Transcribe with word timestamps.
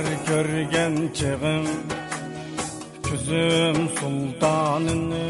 Səhər 0.00 0.16
görgən 0.28 0.94
çığım 1.14 1.66
Küzüm 3.04 3.76
sultanını 3.98 5.28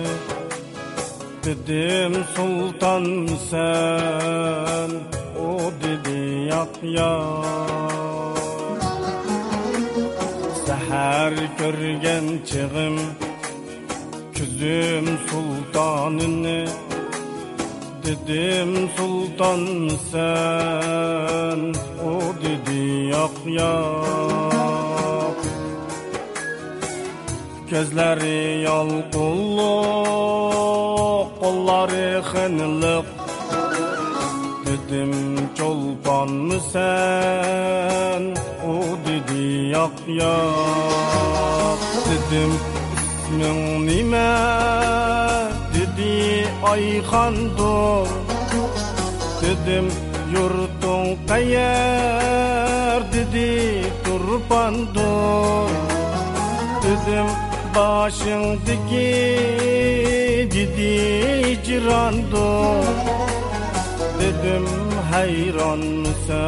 Dedim 1.44 2.14
sultan 2.36 3.28
sen 3.50 4.90
O 5.46 5.72
dedi 5.82 6.20
yak 6.50 6.74
yak 6.82 8.38
Səhər 10.66 11.34
görgən 11.58 12.26
çığım 12.46 12.96
Küzüm 14.34 15.06
sultanını 15.30 16.89
Dedim 18.10 18.90
sultan 18.96 19.62
sen 20.10 21.60
O 22.02 22.12
dedi 22.42 22.82
yak 23.14 23.36
yak 23.46 25.38
Gözleri 27.70 28.40
yalqulluq 28.66 29.70
Kolları 31.40 32.08
xınlıq 32.30 33.06
Dedim 34.66 35.14
çolpan 35.58 36.30
mı 36.30 36.58
sen? 36.72 38.22
O 38.70 38.74
dedi 39.06 39.42
yak 39.76 39.98
yak 40.08 41.80
Dedim 42.10 42.52
ismin 43.30 43.86
nime? 43.86 44.30
Dedi 44.30 44.79
Ayxandır 46.70 48.08
Dedim 49.42 49.86
yurtun 50.32 51.26
qayer 51.28 53.00
Dedi 53.12 53.84
Turpandır 54.04 55.70
Dedim 56.82 57.26
başındaki 57.76 59.10
Dedi 60.54 61.58
cirandır 61.64 62.86
Dedim 64.20 64.66
hayran 65.10 65.78
mısın 65.78 66.40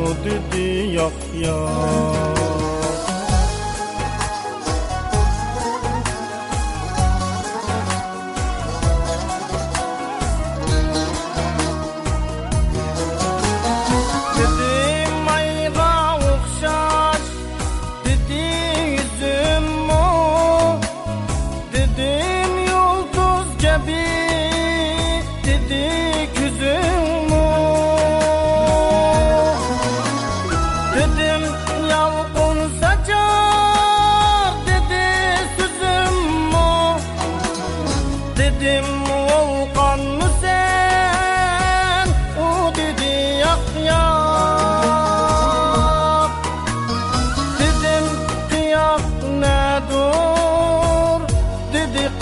O 0.00 0.06
dedi 0.24 0.94
yok 0.94 1.12
yok 1.44 2.59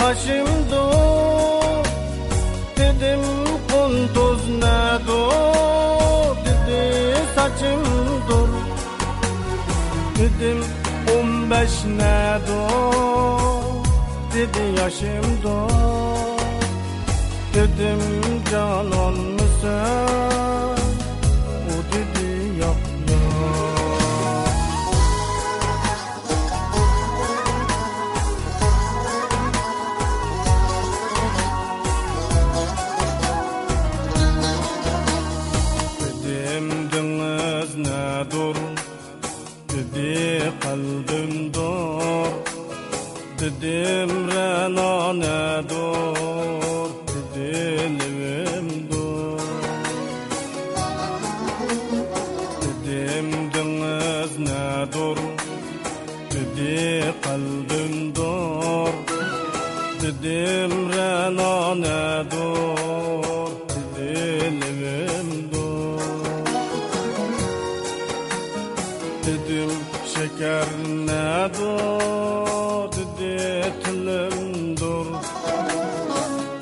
Dur 0.09 1.85
Dedim 2.77 3.19
kunduz 3.71 4.49
ne 4.49 5.07
dur 5.07 6.35
Dedi 6.45 7.15
saçım 7.35 7.83
dur. 8.29 8.49
Dedim 10.17 10.63
on 11.15 11.51
beş 11.51 11.85
ne 11.97 12.39
dur 12.47 13.83
Dedi 14.33 14.81
yaşım 14.81 15.41
dur. 15.43 15.69
Dedim 17.53 18.01
canan 18.51 19.13
mısın 19.13 20.28
Dedim 44.09 44.27
rena 44.27 45.13
ne 45.13 45.69
dur 45.69 46.89
Dedi 47.07 47.89
livim 47.99 48.67
dur. 48.91 49.41
Dedim 52.61 53.29
deniz 53.53 54.39
ne 54.39 54.93
dur 54.93 55.17
Dedi 56.31 57.13
kalbim 57.21 58.15
dur. 58.15 58.93
Dedim 60.01 60.71
rena 60.91 61.75
ne 61.75 62.31
dur 62.31 63.51
Dedi 63.69 64.51
livim 64.61 65.51
dur. 65.51 66.01
Dedim 69.25 69.71
şeker 70.13 70.67
ne 71.05 71.49
dur 71.59 72.18
Dedi 73.69 73.83
tilim 73.83 74.77
dur. 74.77 75.05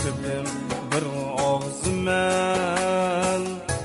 Dedim 0.03 0.47
bir 0.91 1.05
ağzı 1.43 1.91
men. 1.91 3.41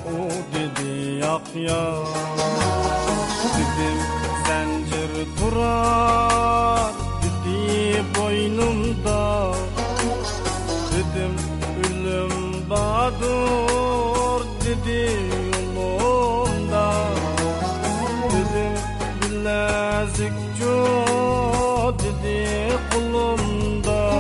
O 0.06 0.18
dedi 0.54 0.90
yak 1.24 1.48
yak 1.54 2.06
Dedim 3.54 3.98
zincir 4.46 5.26
durar. 5.40 6.90
Dedi 7.22 8.02
boynumda. 8.18 9.52
Dedim 10.92 11.34
ölüm 11.84 12.70
badur 12.70 14.44
Dedi 14.64 15.12
yolumda 15.76 16.92
Dedim 18.32 18.78
bilezik 19.22 20.32
co 20.58 21.71
Dedi 21.98 22.72
kulumda. 22.90 24.12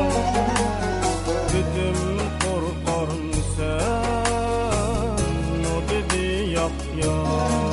Dedim 1.52 2.00
korkar 2.42 3.08
mısın 3.14 3.82
O 5.72 5.90
dedi 5.90 6.50
yap 6.50 6.72
yap 7.04 7.71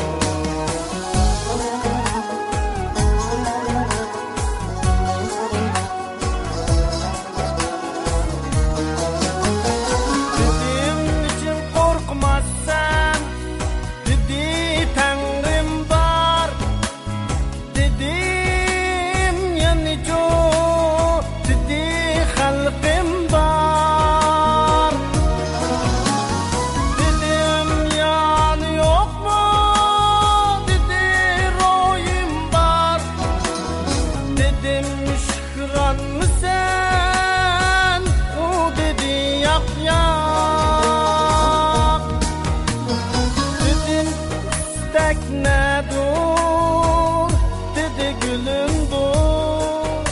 istek 44.89 45.17
ne 45.41 45.83
dur 45.91 47.29
Dedi 47.75 48.15
gülüm 48.21 48.91
dur. 48.91 50.05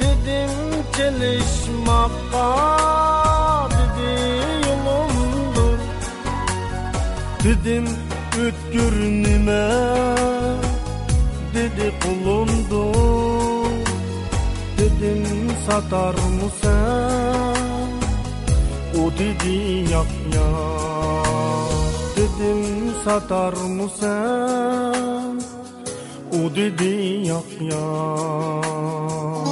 Dedim 0.00 0.50
çalışmakta 0.96 2.48
Dedi 3.70 4.10
yolumdur 4.68 5.78
Dedim 7.44 7.88
Ötkür 8.40 9.02
nime 9.02 9.68
dedi 11.54 11.92
kulumdu 12.02 12.92
Dedim 14.78 15.26
satar 15.66 16.14
mısın 16.14 17.52
O 18.98 19.10
dedi 19.18 19.54
yak 19.92 20.34
yak. 20.34 21.22
Dedim 22.16 22.91
satar 23.04 23.52
mısın 23.52 25.42
O 26.32 26.56
dedi 26.56 27.20
yak 27.26 27.50
yak 27.60 29.51